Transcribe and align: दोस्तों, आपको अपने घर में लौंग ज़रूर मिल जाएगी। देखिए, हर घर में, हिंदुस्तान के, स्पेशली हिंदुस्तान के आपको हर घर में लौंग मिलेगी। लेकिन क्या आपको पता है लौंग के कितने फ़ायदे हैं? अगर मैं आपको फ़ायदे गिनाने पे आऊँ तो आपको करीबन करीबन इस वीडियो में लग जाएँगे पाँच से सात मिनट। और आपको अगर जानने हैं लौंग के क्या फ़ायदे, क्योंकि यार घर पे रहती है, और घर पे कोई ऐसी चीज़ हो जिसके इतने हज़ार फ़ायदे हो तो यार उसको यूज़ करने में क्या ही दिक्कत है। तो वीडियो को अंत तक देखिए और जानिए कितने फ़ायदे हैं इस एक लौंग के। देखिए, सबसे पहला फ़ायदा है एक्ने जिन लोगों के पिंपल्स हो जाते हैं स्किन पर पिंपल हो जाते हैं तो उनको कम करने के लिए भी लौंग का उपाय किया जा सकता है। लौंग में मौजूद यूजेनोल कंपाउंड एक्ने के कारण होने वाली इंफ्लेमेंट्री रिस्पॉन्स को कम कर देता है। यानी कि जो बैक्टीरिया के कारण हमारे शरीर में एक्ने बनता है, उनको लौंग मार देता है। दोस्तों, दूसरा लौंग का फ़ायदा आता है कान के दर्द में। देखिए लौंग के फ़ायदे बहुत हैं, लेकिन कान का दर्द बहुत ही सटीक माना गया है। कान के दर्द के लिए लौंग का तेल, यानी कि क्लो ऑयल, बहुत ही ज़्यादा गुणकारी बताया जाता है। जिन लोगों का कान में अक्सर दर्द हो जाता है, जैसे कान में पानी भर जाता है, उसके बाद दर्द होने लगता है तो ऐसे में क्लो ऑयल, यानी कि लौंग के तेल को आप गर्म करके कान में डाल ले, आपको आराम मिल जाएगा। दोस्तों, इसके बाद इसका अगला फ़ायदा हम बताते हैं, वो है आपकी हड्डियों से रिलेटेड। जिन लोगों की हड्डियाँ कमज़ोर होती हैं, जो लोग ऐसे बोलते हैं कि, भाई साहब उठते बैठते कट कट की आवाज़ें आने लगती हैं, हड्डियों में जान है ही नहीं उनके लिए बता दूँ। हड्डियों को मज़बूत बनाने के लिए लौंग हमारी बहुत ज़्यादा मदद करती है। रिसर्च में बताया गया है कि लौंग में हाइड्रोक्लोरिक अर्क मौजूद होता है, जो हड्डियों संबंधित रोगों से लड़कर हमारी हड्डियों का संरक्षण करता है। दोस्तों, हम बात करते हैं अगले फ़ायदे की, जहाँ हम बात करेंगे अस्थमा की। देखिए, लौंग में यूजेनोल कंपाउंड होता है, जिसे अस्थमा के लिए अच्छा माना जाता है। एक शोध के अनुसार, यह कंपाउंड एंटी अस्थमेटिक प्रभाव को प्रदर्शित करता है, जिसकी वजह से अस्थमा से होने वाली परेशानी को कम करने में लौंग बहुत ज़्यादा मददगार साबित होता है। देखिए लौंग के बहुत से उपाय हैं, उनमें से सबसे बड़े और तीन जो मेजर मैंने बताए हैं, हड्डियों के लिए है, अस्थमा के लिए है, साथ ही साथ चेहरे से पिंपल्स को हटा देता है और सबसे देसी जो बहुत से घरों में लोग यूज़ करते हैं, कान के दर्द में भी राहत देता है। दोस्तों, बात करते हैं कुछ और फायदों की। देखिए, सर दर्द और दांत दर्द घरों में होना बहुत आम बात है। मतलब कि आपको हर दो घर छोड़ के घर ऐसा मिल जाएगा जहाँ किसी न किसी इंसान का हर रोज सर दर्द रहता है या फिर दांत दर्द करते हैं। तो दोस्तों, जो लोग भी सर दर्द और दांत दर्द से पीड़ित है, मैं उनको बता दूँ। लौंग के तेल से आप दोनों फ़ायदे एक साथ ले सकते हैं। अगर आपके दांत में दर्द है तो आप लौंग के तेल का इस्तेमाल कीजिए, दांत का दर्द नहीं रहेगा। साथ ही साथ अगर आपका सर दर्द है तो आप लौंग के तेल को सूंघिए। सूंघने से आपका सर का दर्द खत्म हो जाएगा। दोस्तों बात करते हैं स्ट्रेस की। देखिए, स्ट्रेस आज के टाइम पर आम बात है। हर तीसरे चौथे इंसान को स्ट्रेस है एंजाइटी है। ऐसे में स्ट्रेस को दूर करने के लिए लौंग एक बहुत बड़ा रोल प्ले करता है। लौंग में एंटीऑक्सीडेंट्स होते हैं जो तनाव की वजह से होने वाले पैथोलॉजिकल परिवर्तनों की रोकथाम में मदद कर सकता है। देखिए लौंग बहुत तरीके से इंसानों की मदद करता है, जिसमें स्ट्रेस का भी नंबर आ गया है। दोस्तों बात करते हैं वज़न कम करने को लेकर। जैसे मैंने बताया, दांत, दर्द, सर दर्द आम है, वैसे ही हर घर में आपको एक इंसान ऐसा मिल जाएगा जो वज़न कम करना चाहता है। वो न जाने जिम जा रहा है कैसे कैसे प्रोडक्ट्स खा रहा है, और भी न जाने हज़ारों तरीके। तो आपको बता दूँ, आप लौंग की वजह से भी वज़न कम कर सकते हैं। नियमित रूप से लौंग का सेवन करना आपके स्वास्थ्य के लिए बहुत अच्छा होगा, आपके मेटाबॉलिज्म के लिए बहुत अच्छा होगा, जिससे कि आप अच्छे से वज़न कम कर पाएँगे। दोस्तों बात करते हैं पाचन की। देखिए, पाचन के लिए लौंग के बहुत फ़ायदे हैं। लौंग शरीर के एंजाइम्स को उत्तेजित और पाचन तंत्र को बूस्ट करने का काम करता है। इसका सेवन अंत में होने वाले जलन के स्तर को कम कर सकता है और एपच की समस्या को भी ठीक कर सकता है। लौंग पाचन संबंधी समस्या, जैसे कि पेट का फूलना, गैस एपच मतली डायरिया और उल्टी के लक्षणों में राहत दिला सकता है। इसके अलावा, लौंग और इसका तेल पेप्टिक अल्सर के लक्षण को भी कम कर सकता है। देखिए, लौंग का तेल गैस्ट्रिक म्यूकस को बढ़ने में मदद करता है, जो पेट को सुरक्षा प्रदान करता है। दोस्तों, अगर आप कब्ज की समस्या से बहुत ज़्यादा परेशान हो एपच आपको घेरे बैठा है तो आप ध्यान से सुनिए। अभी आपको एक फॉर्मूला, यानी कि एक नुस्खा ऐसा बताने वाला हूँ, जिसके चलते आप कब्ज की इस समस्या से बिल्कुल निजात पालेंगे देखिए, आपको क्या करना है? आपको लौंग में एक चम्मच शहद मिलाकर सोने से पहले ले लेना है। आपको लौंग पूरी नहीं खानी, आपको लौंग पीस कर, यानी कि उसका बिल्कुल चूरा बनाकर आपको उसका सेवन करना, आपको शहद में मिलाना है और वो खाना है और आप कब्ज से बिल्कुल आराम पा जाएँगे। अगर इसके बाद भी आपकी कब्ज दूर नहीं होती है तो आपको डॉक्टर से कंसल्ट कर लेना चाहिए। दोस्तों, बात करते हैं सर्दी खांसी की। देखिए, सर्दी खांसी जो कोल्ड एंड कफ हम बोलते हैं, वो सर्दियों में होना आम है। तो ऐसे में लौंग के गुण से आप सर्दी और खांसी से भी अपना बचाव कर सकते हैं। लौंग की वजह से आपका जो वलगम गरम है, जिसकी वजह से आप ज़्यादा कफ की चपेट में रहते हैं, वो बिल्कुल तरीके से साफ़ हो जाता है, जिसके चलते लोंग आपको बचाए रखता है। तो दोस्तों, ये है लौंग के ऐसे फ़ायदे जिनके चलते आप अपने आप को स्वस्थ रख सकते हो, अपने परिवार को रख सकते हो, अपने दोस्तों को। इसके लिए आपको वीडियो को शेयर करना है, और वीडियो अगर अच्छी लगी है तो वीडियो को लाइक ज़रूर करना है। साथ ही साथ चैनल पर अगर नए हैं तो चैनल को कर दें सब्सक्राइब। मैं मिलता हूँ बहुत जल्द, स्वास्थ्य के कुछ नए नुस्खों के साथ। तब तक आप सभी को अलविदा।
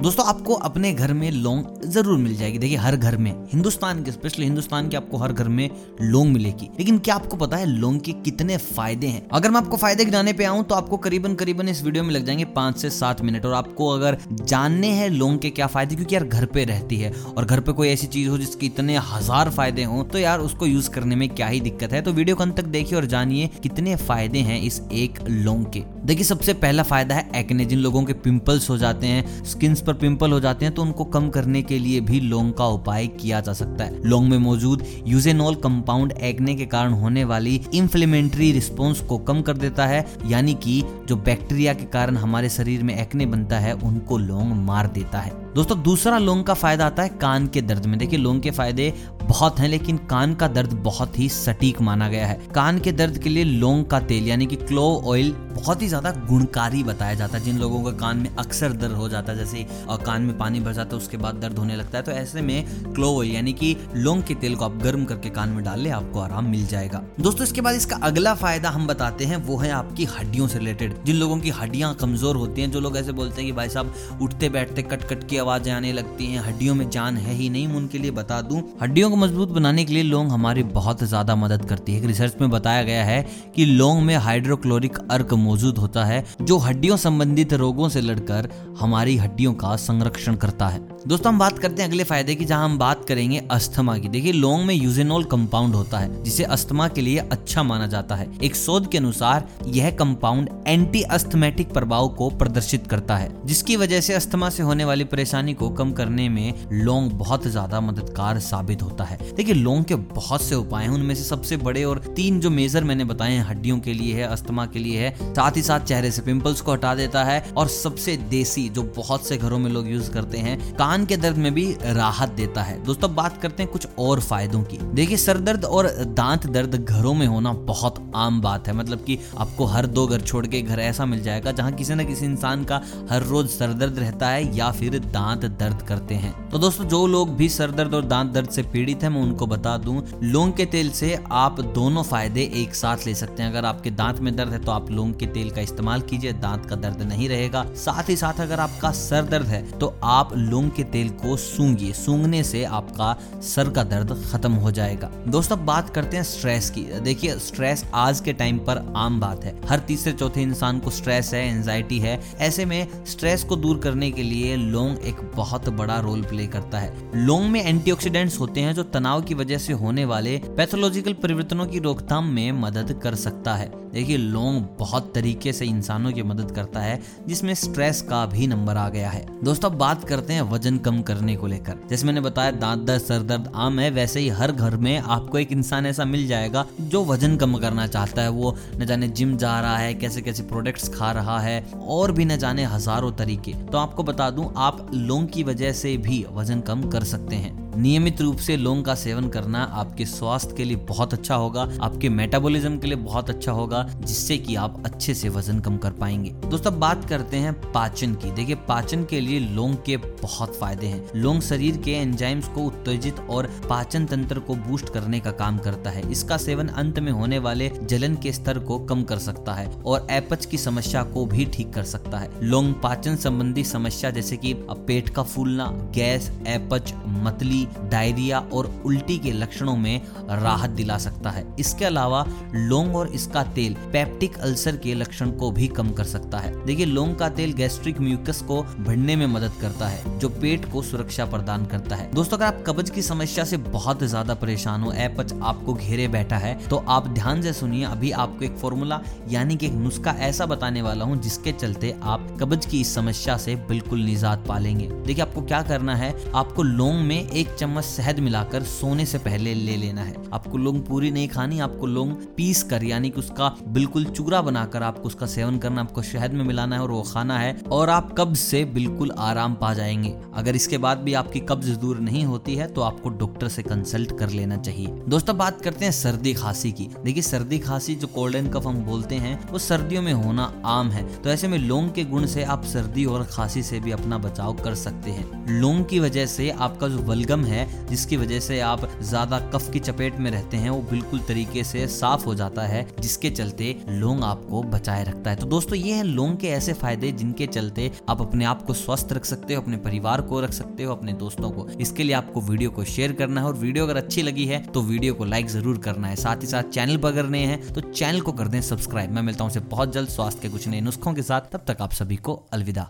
दोस्तों, 0.00 0.24
आपको 0.26 0.54
अपने 0.56 0.92
घर 0.92 1.12
में 1.12 1.30
लौंग 1.32 1.64
ज़रूर 1.84 2.18
मिल 2.18 2.36
जाएगी। 2.36 2.58
देखिए, 2.58 2.76
हर 2.78 2.96
घर 2.96 3.16
में, 3.16 3.30
हिंदुस्तान 3.52 4.02
के, 4.04 4.12
स्पेशली 4.12 4.44
हिंदुस्तान 4.44 4.88
के 4.88 4.96
आपको 4.96 5.18
हर 5.18 5.32
घर 5.32 5.48
में 5.48 5.70
लौंग 6.02 6.32
मिलेगी। 6.32 6.68
लेकिन 6.78 6.98
क्या 6.98 7.14
आपको 7.14 7.36
पता 7.36 7.56
है 7.56 7.66
लौंग 7.66 8.00
के 8.00 8.12
कितने 8.14 8.56
फ़ायदे 8.56 9.06
हैं? 9.06 9.26
अगर 9.32 9.50
मैं 9.50 9.60
आपको 9.60 9.76
फ़ायदे 9.76 10.04
गिनाने 10.04 10.32
पे 10.32 10.44
आऊँ 10.44 10.62
तो 10.64 10.74
आपको 10.74 10.96
करीबन 10.98 11.34
करीबन 11.34 11.68
इस 11.68 11.82
वीडियो 11.84 12.04
में 12.04 12.14
लग 12.14 12.24
जाएँगे 12.26 12.44
पाँच 12.54 12.78
से 12.78 12.90
सात 12.90 13.22
मिनट। 13.22 13.46
और 13.46 13.54
आपको 13.54 13.88
अगर 13.88 14.18
जानने 14.32 14.90
हैं 14.90 15.10
लौंग 15.10 15.38
के 15.38 15.50
क्या 15.50 15.66
फ़ायदे, 15.66 15.94
क्योंकि 15.94 16.14
यार 16.14 16.24
घर 16.24 16.46
पे 16.46 16.64
रहती 16.64 16.96
है, 16.96 17.12
और 17.36 17.44
घर 17.44 17.60
पे 17.60 17.72
कोई 17.72 17.88
ऐसी 17.88 18.06
चीज़ 18.06 18.28
हो 18.28 18.38
जिसके 18.38 18.66
इतने 18.66 18.96
हज़ार 19.08 19.50
फ़ायदे 19.50 19.84
हो 19.84 20.02
तो 20.02 20.18
यार 20.18 20.40
उसको 20.40 20.66
यूज़ 20.66 20.90
करने 20.90 21.16
में 21.16 21.28
क्या 21.28 21.48
ही 21.48 21.60
दिक्कत 21.60 21.92
है। 21.92 22.02
तो 22.02 22.12
वीडियो 22.12 22.36
को 22.36 22.42
अंत 22.42 22.56
तक 22.56 22.66
देखिए 22.70 22.98
और 22.98 23.06
जानिए 23.08 23.50
कितने 23.62 23.96
फ़ायदे 23.98 24.38
हैं 24.40 24.62
इस 24.62 24.80
एक 24.92 25.22
लौंग 25.28 25.66
के। 25.66 25.84
देखिए, 26.08 26.24
सबसे 26.24 26.52
पहला 26.54 26.82
फ़ायदा 26.82 27.14
है 27.14 27.30
एक्ने 27.36 27.64
जिन 27.64 27.78
लोगों 27.78 28.02
के 28.04 28.12
पिंपल्स 28.16 28.68
हो 28.70 28.76
जाते 28.78 29.06
हैं 29.06 29.44
स्किन 29.44 29.74
पर 29.86 29.94
पिंपल 29.94 30.32
हो 30.32 30.38
जाते 30.40 30.64
हैं 30.64 30.74
तो 30.74 30.82
उनको 30.82 31.04
कम 31.06 31.28
करने 31.30 31.62
के 31.62 31.78
लिए 31.78 32.00
भी 32.00 32.20
लौंग 32.20 32.52
का 32.52 32.66
उपाय 32.66 33.06
किया 33.20 33.40
जा 33.40 33.52
सकता 33.52 33.84
है। 33.84 34.02
लौंग 34.04 34.28
में 34.28 34.38
मौजूद 34.38 34.84
यूजेनोल 35.06 35.54
कंपाउंड 35.54 36.12
एक्ने 36.12 36.54
के 36.54 36.66
कारण 36.66 36.92
होने 36.92 37.24
वाली 37.24 37.60
इंफ्लेमेंट्री 37.74 38.50
रिस्पॉन्स 38.52 39.00
को 39.00 39.18
कम 39.18 39.42
कर 39.42 39.56
देता 39.56 39.86
है। 39.86 40.04
यानी 40.26 40.54
कि 40.54 40.82
जो 41.08 41.16
बैक्टीरिया 41.18 41.74
के 41.74 41.84
कारण 41.86 42.16
हमारे 42.16 42.48
शरीर 42.48 42.82
में 42.82 42.94
एक्ने 42.96 43.26
बनता 43.26 43.58
है, 43.58 43.72
उनको 43.74 44.18
लौंग 44.18 44.52
मार 44.64 44.86
देता 44.88 45.18
है। 45.18 45.32
दोस्तों, 45.54 45.82
दूसरा 45.82 46.18
लौंग 46.18 46.44
का 46.44 46.54
फ़ायदा 46.54 46.86
आता 46.86 47.02
है 47.02 47.08
कान 47.20 47.46
के 47.46 47.62
दर्द 47.62 47.86
में। 47.86 47.98
देखिए 47.98 48.18
लौंग 48.18 48.40
के 48.42 48.50
फ़ायदे 48.50 48.92
बहुत 49.28 49.58
हैं, 49.60 49.68
लेकिन 49.68 49.96
कान 50.10 50.34
का 50.34 50.46
दर्द 50.48 50.72
बहुत 50.84 51.18
ही 51.18 51.28
सटीक 51.28 51.80
माना 51.80 52.08
गया 52.08 52.26
है। 52.26 52.34
कान 52.54 52.78
के 52.78 52.92
दर्द 52.92 53.18
के 53.18 53.28
लिए 53.28 53.44
लौंग 53.44 53.84
का 53.84 53.98
तेल, 54.02 54.28
यानी 54.28 54.46
कि 54.46 54.56
क्लो 54.58 54.84
ऑयल, 55.06 55.30
बहुत 55.50 55.82
ही 55.82 55.88
ज़्यादा 55.88 56.10
गुणकारी 56.28 56.82
बताया 56.82 57.14
जाता 57.14 57.38
है। 57.38 57.44
जिन 57.44 57.58
लोगों 57.58 57.82
का 57.82 57.90
कान 57.98 58.16
में 58.16 58.36
अक्सर 58.36 58.72
दर्द 58.74 58.92
हो 58.92 59.08
जाता 59.08 59.32
है, 59.32 59.38
जैसे 59.38 59.66
कान 60.04 60.22
में 60.22 60.36
पानी 60.38 60.60
भर 60.60 60.72
जाता 60.72 60.96
है, 60.96 61.02
उसके 61.02 61.16
बाद 61.16 61.34
दर्द 61.34 61.58
होने 61.58 61.76
लगता 61.76 61.98
है 61.98 62.04
तो 62.04 62.12
ऐसे 62.12 62.42
में 62.42 62.92
क्लो 62.94 63.12
ऑयल, 63.16 63.30
यानी 63.30 63.52
कि 63.52 63.76
लौंग 63.96 64.22
के 64.22 64.34
तेल 64.36 64.54
को 64.54 64.64
आप 64.64 64.78
गर्म 64.82 65.04
करके 65.04 65.30
कान 65.30 65.48
में 65.48 65.62
डाल 65.64 65.80
ले, 65.80 65.90
आपको 65.90 66.20
आराम 66.20 66.46
मिल 66.46 66.66
जाएगा। 66.66 67.02
दोस्तों, 67.20 67.44
इसके 67.44 67.60
बाद 67.60 67.74
इसका 67.74 67.96
अगला 68.02 68.34
फ़ायदा 68.36 68.70
हम 68.70 68.86
बताते 68.86 69.24
हैं, 69.24 69.36
वो 69.38 69.56
है 69.56 69.70
आपकी 69.72 70.04
हड्डियों 70.10 70.48
से 70.48 70.58
रिलेटेड। 70.58 70.94
जिन 71.04 71.16
लोगों 71.16 71.38
की 71.38 71.50
हड्डियाँ 71.50 71.94
कमज़ोर 71.96 72.36
होती 72.36 72.62
हैं, 72.62 72.70
जो 72.70 72.80
लोग 72.80 72.96
ऐसे 72.96 73.12
बोलते 73.12 73.42
हैं 73.42 73.50
कि, 73.50 73.56
भाई 73.56 73.68
साहब 73.68 74.18
उठते 74.22 74.48
बैठते 74.48 74.82
कट 74.84 75.04
कट 75.04 75.28
की 75.28 75.38
आवाज़ें 75.38 75.72
आने 75.72 75.92
लगती 75.92 76.26
हैं, 76.26 76.46
हड्डियों 76.46 76.74
में 76.74 76.88
जान 76.90 77.16
है 77.18 77.34
ही 77.34 77.50
नहीं 77.50 77.68
उनके 77.74 77.98
लिए 77.98 78.10
बता 78.12 78.40
दूँ। 78.42 78.62
हड्डियों 78.82 79.10
को 79.10 79.16
मज़बूत 79.18 79.48
बनाने 79.50 79.84
के 79.84 79.92
लिए 79.92 80.02
लौंग 80.02 80.30
हमारी 80.30 80.62
बहुत 80.72 81.02
ज़्यादा 81.04 81.34
मदद 81.36 81.64
करती 81.64 81.94
है। 81.94 82.06
रिसर्च 82.06 82.36
में 82.40 82.50
बताया 82.50 82.82
गया 82.82 83.04
है 83.04 83.22
कि 83.56 83.64
लौंग 83.64 84.02
में 84.02 84.14
हाइड्रोक्लोरिक 84.16 84.98
अर्क 85.10 85.32
मौजूद 85.36 85.78
होता 85.78 86.04
है, 86.04 86.24
जो 86.42 86.58
हड्डियों 86.58 86.96
संबंधित 86.98 87.52
रोगों 87.54 87.88
से 87.88 88.00
लड़कर 88.00 88.48
हमारी 88.80 89.16
हड्डियों 89.16 89.52
का 89.54 89.74
संरक्षण 89.78 90.34
करता 90.36 90.68
है। 90.68 90.80
दोस्तों, 91.08 91.32
हम 91.32 91.38
बात 91.38 91.58
करते 91.58 91.82
हैं 91.82 91.88
अगले 91.88 92.04
फ़ायदे 92.04 92.34
की, 92.34 92.44
जहाँ 92.44 92.64
हम 92.64 92.78
बात 92.78 93.04
करेंगे 93.08 93.42
अस्थमा 93.50 93.96
की। 93.98 94.08
देखिए, 94.08 94.32
लौंग 94.32 94.64
में 94.64 94.74
यूजेनोल 94.74 95.24
कंपाउंड 95.26 95.74
होता 95.74 95.98
है, 95.98 96.22
जिसे 96.22 96.44
अस्थमा 96.46 96.88
के 96.88 97.00
लिए 97.00 97.18
अच्छा 97.32 97.62
माना 97.62 97.86
जाता 97.86 98.14
है। 98.14 98.28
एक 98.42 98.56
शोध 98.56 98.90
के 98.90 98.98
अनुसार, 98.98 99.48
यह 99.68 99.90
कंपाउंड 99.90 100.50
एंटी 100.66 101.02
अस्थमेटिक 101.02 101.72
प्रभाव 101.72 102.08
को 102.10 102.28
प्रदर्शित 102.30 102.86
करता 102.86 103.16
है, 103.16 103.30
जिसकी 103.46 103.76
वजह 103.76 104.00
से 104.00 104.14
अस्थमा 104.14 104.50
से 104.50 104.62
होने 104.62 104.84
वाली 104.84 105.04
परेशानी 105.06 105.54
को 105.54 105.68
कम 105.70 105.92
करने 105.92 106.28
में 106.28 106.54
लौंग 106.72 107.10
बहुत 107.10 107.46
ज़्यादा 107.46 107.80
मददगार 107.80 108.38
साबित 108.40 108.82
होता 108.82 109.04
है। 109.04 109.07
देखिए 109.16 109.54
लौंग 109.54 109.84
के 109.84 109.94
बहुत 109.94 110.42
से 110.42 110.54
उपाय 110.54 110.84
हैं, 110.84 110.90
उनमें 110.90 111.14
से 111.14 111.22
सबसे 111.24 111.56
बड़े 111.56 111.84
और 111.84 111.98
तीन 112.16 112.40
जो 112.40 112.50
मेजर 112.50 112.84
मैंने 112.84 113.04
बताए 113.04 113.32
हैं, 113.32 113.44
हड्डियों 113.44 113.78
के 113.78 113.92
लिए 113.92 114.14
है, 114.14 114.22
अस्थमा 114.22 114.66
के 114.66 114.78
लिए 114.78 115.00
है, 115.00 115.34
साथ 115.34 115.56
ही 115.56 115.62
साथ 115.62 115.80
चेहरे 115.80 116.10
से 116.10 116.22
पिंपल्स 116.22 116.60
को 116.60 116.72
हटा 116.72 116.94
देता 116.94 117.24
है 117.24 117.40
और 117.56 117.68
सबसे 117.68 118.16
देसी 118.16 118.68
जो 118.68 118.82
बहुत 118.96 119.26
से 119.26 119.36
घरों 119.36 119.58
में 119.58 119.70
लोग 119.70 119.90
यूज़ 119.90 120.10
करते 120.10 120.38
हैं, 120.38 120.58
कान 120.76 121.06
के 121.06 121.16
दर्द 121.16 121.36
में 121.36 121.52
भी 121.54 121.66
राहत 121.84 122.28
देता 122.28 122.62
है। 122.62 122.82
दोस्तों, 122.84 123.14
बात 123.14 123.40
करते 123.42 123.62
हैं 123.62 123.72
कुछ 123.72 123.86
और 123.98 124.20
फायदों 124.20 124.62
की। 124.62 124.78
देखिए, 124.94 125.16
सर 125.16 125.38
दर्द 125.38 125.64
और 125.64 125.88
दांत 126.16 126.46
दर्द 126.46 126.74
घरों 126.74 127.14
में 127.14 127.26
होना 127.26 127.52
बहुत 127.52 128.12
आम 128.16 128.40
बात 128.40 128.68
है। 128.68 128.74
मतलब 128.74 129.04
कि 129.04 129.18
आपको 129.38 129.64
हर 129.64 129.86
दो 129.86 130.06
घर 130.06 130.20
छोड़ 130.20 130.46
के 130.46 130.62
घर 130.62 130.80
ऐसा 130.80 131.06
मिल 131.06 131.22
जाएगा 131.22 131.52
जहाँ 131.52 131.72
किसी 131.72 131.94
न 131.94 132.04
किसी 132.04 132.24
इंसान 132.24 132.64
का 132.64 132.80
हर 133.10 133.22
रोज 133.22 133.48
सर 133.48 133.72
दर्द 133.72 133.98
रहता 133.98 134.28
है 134.28 134.56
या 134.56 134.70
फिर 134.70 134.98
दांत 134.98 135.44
दर्द 135.44 135.82
करते 135.82 136.14
हैं। 136.14 136.32
तो 136.50 136.58
दोस्तों, 136.58 136.84
जो 136.84 137.06
लोग 137.06 137.36
भी 137.36 137.48
सर 137.48 137.70
दर्द 137.70 137.94
और 137.94 138.04
दांत 138.04 138.30
दर्द 138.32 138.48
से 138.48 138.62
पीड़ित 138.62 138.97
है, 139.02 139.08
मैं 139.08 139.22
उनको 139.22 139.46
बता 139.46 139.76
दूँ। 139.78 140.02
लौंग 140.22 140.52
के 140.52 140.64
तेल 140.66 140.90
से 140.90 141.16
आप 141.32 141.60
दोनों 141.74 142.02
फ़ायदे 142.02 142.42
एक 142.54 142.74
साथ 142.74 143.06
ले 143.06 143.14
सकते 143.14 143.42
हैं। 143.42 143.50
अगर 143.50 143.64
आपके 143.64 143.90
दांत 143.92 144.18
में 144.18 144.34
दर्द 144.36 144.52
है 144.52 144.58
तो 144.58 144.72
आप 144.72 144.90
लौंग 144.90 145.14
के 145.14 145.26
तेल 145.28 145.50
का 145.50 145.60
इस्तेमाल 145.60 146.00
कीजिए, 146.02 146.32
दांत 146.34 146.66
का 146.66 146.76
दर्द 146.76 147.02
नहीं 147.02 147.28
रहेगा। 147.28 147.64
साथ 147.76 148.08
ही 148.08 148.16
साथ 148.16 148.40
अगर 148.40 148.60
आपका 148.60 148.90
सर 148.92 149.24
दर्द 149.26 149.46
है 149.46 149.62
तो 149.70 149.94
आप 150.04 150.36
लौंग 150.36 150.70
के 150.70 150.82
तेल 150.86 151.08
को 151.18 151.36
सूंघिए। 151.38 151.92
सूंघने 151.94 152.42
से 152.44 152.64
आपका 152.64 153.12
सर 153.44 153.70
का 153.70 153.84
दर्द 153.84 154.12
खत्म 154.32 154.52
हो 154.54 154.70
जाएगा। 154.70 155.10
दोस्तों 155.28 155.64
बात 155.66 155.90
करते 155.90 156.16
हैं 156.16 156.24
स्ट्रेस 156.24 156.70
की। 156.70 156.82
देखिए, 157.00 157.38
स्ट्रेस 157.38 157.84
आज 157.94 158.20
के 158.20 158.32
टाइम 158.32 158.58
पर 158.60 158.84
आम 158.96 159.20
बात 159.20 159.44
है। 159.44 159.54
हर 159.68 159.78
तीसरे 159.80 160.12
चौथे 160.12 160.42
इंसान 160.42 160.78
को 160.78 160.90
स्ट्रेस 160.90 161.32
है 161.34 161.46
एंजाइटी 161.48 161.98
है। 161.98 162.18
ऐसे 162.38 162.64
में 162.64 163.04
स्ट्रेस 163.06 163.44
को 163.44 163.56
दूर 163.56 163.78
करने 163.78 164.10
के 164.10 164.22
लिए 164.22 164.56
लौंग 164.56 164.98
एक 165.00 165.20
बहुत 165.36 165.68
बड़ा 165.70 165.98
रोल 166.00 166.22
प्ले 166.22 166.46
करता 166.46 166.78
है। 166.78 166.92
लौंग 167.16 167.48
में 167.50 167.62
एंटीऑक्सीडेंट्स 167.62 168.38
होते 168.40 168.60
हैं 168.60 168.74
जो 168.74 168.82
तनाव 168.92 169.22
की 169.22 169.34
वजह 169.34 169.58
से 169.58 169.72
होने 169.72 170.04
वाले 170.04 170.36
पैथोलॉजिकल 170.56 171.12
परिवर्तनों 171.12 171.66
की 171.66 171.78
रोकथाम 171.78 172.24
में 172.26 172.52
मदद 172.52 172.98
कर 173.02 173.14
सकता 173.16 173.54
है। 173.54 173.70
देखिए 173.92 174.16
लौंग 174.16 174.62
बहुत 174.78 175.12
तरीके 175.14 175.52
से 175.52 175.64
इंसानों 175.64 176.12
की 176.12 176.22
मदद 176.22 176.50
करता 176.50 176.80
है, 176.80 177.00
जिसमें 177.28 177.54
स्ट्रेस 177.54 178.00
का 178.02 178.24
भी 178.26 178.46
नंबर 178.46 178.76
आ 178.76 178.88
गया 178.88 179.10
है। 179.10 179.24
दोस्तों 179.44 179.76
बात 179.78 180.04
करते 180.04 180.32
हैं 180.32 180.42
वज़न 180.42 180.78
कम 180.78 181.00
करने 181.02 181.36
को 181.36 181.46
लेकर। 181.46 181.78
जैसे 181.90 182.06
मैंने 182.06 182.20
बताया, 182.20 182.50
दांत, 182.50 182.80
दर्द, 182.80 183.00
सर 183.00 183.22
दर्द 183.22 183.50
आम 183.54 183.78
है, 183.78 183.90
वैसे 183.90 184.20
ही 184.20 184.28
हर 184.30 184.52
घर 184.52 184.76
में 184.76 184.98
आपको 184.98 185.38
एक 185.38 185.52
इंसान 185.52 185.86
ऐसा 185.86 186.04
मिल 186.04 186.26
जाएगा 186.28 186.66
जो 186.80 187.04
वज़न 187.04 187.36
कम 187.36 187.56
करना 187.56 187.86
चाहता 187.86 188.22
है। 188.22 188.30
वो 188.30 188.56
न 188.76 188.86
जाने 188.86 189.08
जिम 189.08 189.36
जा 189.36 189.60
रहा 189.60 189.76
है 189.76 189.94
कैसे 189.94 190.20
कैसे 190.20 190.42
प्रोडक्ट्स 190.42 190.88
खा 190.88 191.12
रहा 191.12 191.38
है, 191.38 191.60
और 191.74 192.12
भी 192.12 192.24
न 192.24 192.36
जाने 192.36 192.64
हज़ारों 192.64 193.12
तरीके। 193.12 193.52
तो 193.64 193.78
आपको 193.78 194.02
बता 194.02 194.30
दूँ, 194.30 194.52
आप 194.56 194.86
लौंग 194.94 195.28
की 195.28 195.42
वजह 195.42 195.72
से 195.72 195.96
भी 195.98 196.24
वज़न 196.32 196.60
कम 196.60 196.88
कर 196.88 197.04
सकते 197.04 197.36
हैं। 197.36 197.67
नियमित 197.78 198.20
रूप 198.20 198.36
से 198.36 198.56
लौंग 198.56 198.84
का 198.84 198.94
सेवन 198.94 199.28
करना 199.28 199.62
आपके 199.72 200.04
स्वास्थ्य 200.06 200.54
के 200.56 200.64
लिए 200.64 200.76
बहुत 200.88 201.12
अच्छा 201.14 201.34
होगा, 201.34 201.68
आपके 201.80 202.08
मेटाबॉलिज्म 202.08 202.78
के 202.78 202.86
लिए 202.86 202.96
बहुत 202.96 203.30
अच्छा 203.30 203.52
होगा, 203.52 203.82
जिससे 204.00 204.38
कि 204.38 204.54
आप 204.54 204.82
अच्छे 204.86 205.14
से 205.14 205.28
वज़न 205.28 205.60
कम 205.60 205.76
कर 205.76 205.90
पाएँगे। 205.90 206.30
दोस्तों 206.48 206.78
बात 206.80 207.04
करते 207.04 207.36
हैं 207.36 207.52
पाचन 207.72 208.14
की। 208.14 208.30
देखिए, 208.30 208.54
पाचन 208.68 209.04
के 209.04 209.20
लिए 209.20 209.40
लौंग 209.40 209.76
के 209.86 209.96
बहुत 209.96 210.56
फ़ायदे 210.56 210.86
हैं। 210.86 211.02
लौंग 211.16 211.40
शरीर 211.40 211.76
के 211.76 211.92
एंजाइम्स 211.92 212.48
को 212.48 212.60
उत्तेजित 212.60 213.20
और 213.20 213.46
पाचन 213.68 214.06
तंत्र 214.06 214.38
को 214.38 214.54
बूस्ट 214.56 214.88
करने 214.88 215.20
का 215.20 215.30
काम 215.32 215.58
करता 215.58 215.90
है। 215.90 216.10
इसका 216.10 216.36
सेवन 216.36 216.68
अंत 216.68 216.98
में 216.98 217.12
होने 217.12 217.38
वाले 217.38 217.70
जलन 217.82 218.14
के 218.14 218.32
स्तर 218.32 218.58
को 218.58 218.78
कम 218.78 219.02
कर 219.02 219.18
सकता 219.18 219.54
है 219.54 219.68
और 219.82 220.06
एपच 220.10 220.46
की 220.46 220.58
समस्या 220.58 221.02
को 221.04 221.24
भी 221.26 221.44
ठीक 221.44 221.72
कर 221.72 221.84
सकता 221.84 222.18
है। 222.18 222.30
लौंग 222.42 222.74
पाचन 222.74 223.16
संबंधी 223.18 223.64
समस्या, 223.64 224.10
जैसे 224.10 224.36
कि 224.36 224.54
पेट 224.58 225.08
का 225.08 225.22
फूलना, 225.22 225.70
गैस 225.94 226.30
एपच 226.46 226.92
मतली 227.06 227.66
डायरिया 227.84 228.38
और 228.52 228.70
उल्टी 228.86 229.18
के 229.18 229.32
लक्षणों 229.32 229.76
में 229.76 230.00
राहत 230.30 230.70
दिला 230.70 230.98
सकता 230.98 231.30
है। 231.30 231.46
इसके 231.58 231.84
अलावा, 231.84 232.24
लौंग 232.54 232.96
और 232.96 233.08
इसका 233.10 233.42
तेल 233.54 233.74
पेप्टिक 233.92 234.38
अल्सर 234.38 234.76
के 234.76 234.94
लक्षण 234.94 235.30
को 235.32 235.50
भी 235.50 235.68
कम 235.68 235.90
कर 235.90 236.04
सकता 236.06 236.38
है। 236.38 236.52
देखिए, 236.66 236.86
लौंग 236.86 237.14
का 237.16 237.28
तेल 237.30 237.52
गैस्ट्रिक 237.52 238.00
म्यूकस 238.00 238.42
को 238.42 238.62
बढ़ने 238.80 239.16
में 239.16 239.26
मदद 239.28 239.52
करता 239.60 239.88
है, 239.88 240.18
जो 240.18 240.28
पेट 240.30 240.70
को 240.72 240.82
सुरक्षा 240.82 241.24
प्रदान 241.26 241.66
करता 241.66 241.96
है। 241.96 242.10
दोस्तों, 242.12 242.36
अगर 242.36 242.46
आप 242.46 242.62
कब्ज 242.66 242.90
की 242.90 243.02
समस्या 243.02 243.44
से 243.44 243.56
बहुत 243.58 244.02
ज़्यादा 244.04 244.34
परेशान 244.36 244.82
हो 244.82 244.92
एपच 244.98 245.32
आपको 245.34 245.74
घेरे 245.74 246.08
बैठा 246.08 246.36
है 246.38 246.56
तो 246.60 246.76
आप 246.88 247.06
ध्यान 247.08 247.42
से 247.42 247.52
सुनिए। 247.52 247.84
अभी 247.84 248.10
आपको 248.12 248.44
एक 248.44 248.56
फॉर्मूला, 248.58 249.00
यानी 249.28 249.56
कि 249.56 249.66
एक 249.66 249.72
नुस्खा 249.74 250.10
ऐसा 250.20 250.46
बताने 250.46 250.82
वाला 250.82 251.04
हूँ, 251.04 251.20
जिसके 251.22 251.52
चलते 251.52 251.94
आप 252.04 252.26
कब्ज 252.40 252.66
की 252.66 252.80
इस 252.80 252.94
समस्या 252.94 253.36
से 253.36 253.54
बिल्कुल 253.68 254.00
निजात 254.00 254.44
पालेंगे 254.46 254.86
देखिए, 254.88 255.22
आपको 255.22 255.42
क्या 255.42 255.62
करना 255.62 255.94
है? 255.96 256.14
आपको 256.32 256.62
लौंग 256.62 257.00
में 257.00 257.16
एक 257.20 257.54
चम्मच 257.58 257.84
शहद 257.84 258.18
मिलाकर 258.18 258.62
सोने 258.62 259.06
से 259.06 259.18
पहले 259.18 259.54
ले 259.54 259.76
लेना 259.76 260.02
है। 260.02 260.14
आपको 260.32 260.58
लौंग 260.58 260.80
पूरी 260.82 261.10
नहीं 261.10 261.28
खानी, 261.28 261.58
आपको 261.60 261.86
लौंग 261.86 262.12
पीस 262.36 262.62
कर, 262.62 262.84
यानी 262.84 263.10
कि 263.10 263.18
उसका 263.18 263.48
बिल्कुल 263.68 264.04
चूरा 264.04 264.40
बनाकर 264.42 264.82
आपको 264.82 265.06
उसका 265.06 265.26
सेवन 265.26 265.58
करना, 265.58 265.80
आपको 265.80 266.02
शहद 266.02 266.32
में 266.32 266.44
मिलाना 266.44 266.76
है 266.76 266.82
और 266.82 266.90
वो 266.90 267.02
खाना 267.02 267.38
है 267.38 267.56
और 267.70 267.90
आप 267.90 268.14
कब्ज 268.18 268.36
से 268.36 268.64
बिल्कुल 268.64 269.10
आराम 269.18 269.54
पा 269.54 269.72
जाएँगे। 269.74 270.14
अगर 270.34 270.56
इसके 270.56 270.78
बाद 270.78 270.98
भी 270.98 271.14
आपकी 271.14 271.40
कब्ज 271.40 271.68
दूर 271.68 271.98
नहीं 271.98 272.24
होती 272.24 272.54
है 272.54 272.66
तो 272.66 272.80
आपको 272.80 273.08
डॉक्टर 273.08 273.48
से 273.48 273.62
कंसल्ट 273.62 274.18
कर 274.18 274.30
लेना 274.30 274.56
चाहिए। 274.56 274.86
दोस्तों, 275.08 275.36
बात 275.36 275.60
करते 275.60 275.84
हैं 275.84 275.92
सर्दी 275.92 276.34
खांसी 276.34 276.72
की। 276.72 276.88
देखिए, 277.04 277.22
सर्दी 277.22 277.58
खांसी 277.58 277.94
जो 277.94 278.06
कोल्ड 278.06 278.34
एंड 278.34 278.52
कफ 278.52 278.66
हम 278.66 278.76
बोलते 278.76 279.14
हैं, 279.14 279.48
वो 279.50 279.58
सर्दियों 279.58 280.02
में 280.02 280.12
होना 280.12 280.52
आम 280.64 280.90
है। 280.90 281.06
तो 281.22 281.30
ऐसे 281.30 281.48
में 281.48 281.58
लौंग 281.58 281.90
के 281.90 282.04
गुण 282.04 282.26
से 282.26 282.44
आप 282.44 282.64
सर्दी 282.64 283.04
और 283.04 283.24
खांसी 283.24 283.62
से 283.62 283.80
भी 283.80 283.90
अपना 283.90 284.18
बचाव 284.18 284.52
कर 284.54 284.74
सकते 284.74 285.10
हैं। 285.10 285.46
लौंग 285.60 285.84
की 285.84 286.00
वजह 286.00 286.26
से 286.26 286.50
आपका 286.50 286.88
जो 286.88 286.98
वलगम 286.98 287.37
गरम 287.38 287.44
है, 287.46 287.86
जिसकी 287.88 288.16
वजह 288.16 288.40
से 288.40 288.60
आप 288.60 288.88
ज़्यादा 289.00 289.38
कफ 289.50 289.70
की 289.72 289.78
चपेट 289.80 290.16
में 290.16 290.30
रहते 290.30 290.56
हैं, 290.56 290.70
वो 290.70 290.80
बिल्कुल 290.90 291.20
तरीके 291.28 291.64
से 291.64 291.86
साफ़ 291.88 292.24
हो 292.24 292.34
जाता 292.34 292.62
है, 292.62 292.86
जिसके 293.00 293.30
चलते 293.30 293.76
लोंग 293.90 294.22
आपको 294.24 294.62
बचाए 294.64 295.04
रखता 295.04 295.30
है। 295.30 295.36
तो 295.36 295.46
दोस्तों, 295.46 295.78
ये 295.78 295.94
है 295.94 296.02
लौंग 296.04 296.36
के 296.36 296.48
ऐसे 296.48 296.72
फ़ायदे 296.74 297.12
जिनके 297.12 297.46
चलते 297.48 297.90
आप 298.08 298.20
अपने 298.20 298.44
आप 298.44 298.62
को 298.62 298.74
स्वस्थ 298.74 299.12
रख 299.12 299.24
सकते 299.24 299.54
हो, 299.54 299.62
अपने 299.62 299.76
परिवार 299.78 300.20
को 300.22 300.40
रख 300.40 300.52
सकते 300.52 300.84
हो, 300.84 300.94
अपने 300.94 301.12
दोस्तों 301.14 301.50
को। 301.50 301.66
इसके 301.80 302.04
लिए 302.04 302.14
आपको 302.14 302.40
वीडियो 302.42 302.70
को 302.70 302.84
शेयर 302.86 303.12
करना 303.12 303.40
है, 303.40 303.46
और 303.46 303.54
वीडियो 303.56 303.84
अगर 303.84 303.96
अच्छी 303.96 304.22
लगी 304.22 304.46
है 304.46 304.62
तो 304.68 304.82
वीडियो 304.82 305.14
को 305.14 305.24
लाइक 305.26 305.48
ज़रूर 305.48 305.78
करना 305.80 306.08
है। 306.08 306.16
साथ 306.18 306.42
ही 306.42 306.46
साथ 306.46 306.70
चैनल 306.70 306.96
पर 306.96 307.08
अगर 307.08 307.28
नए 307.28 307.44
हैं 307.44 307.72
तो 307.74 307.80
चैनल 307.82 308.20
को 308.20 308.32
कर 308.32 308.48
दें 308.48 308.60
सब्सक्राइब। 308.62 309.10
मैं 309.10 309.22
मिलता 309.22 309.44
हूँ 309.44 309.52
बहुत 309.60 309.92
जल्द, 309.92 310.08
स्वास्थ्य 310.08 310.40
के 310.42 310.48
कुछ 310.48 310.68
नए 310.68 310.80
नुस्खों 310.80 311.14
के 311.14 311.22
साथ। 311.22 311.52
तब 311.52 311.64
तक 311.66 311.82
आप 311.82 311.92
सभी 311.92 312.16
को 312.18 312.42
अलविदा। 312.52 312.88